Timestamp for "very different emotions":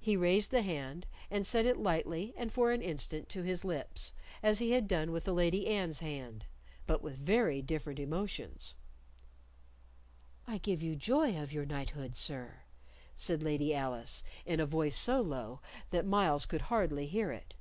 7.18-8.74